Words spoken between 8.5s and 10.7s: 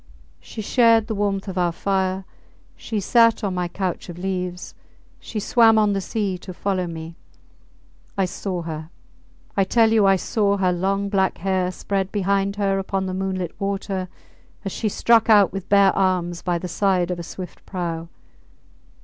her!... I tell you I saw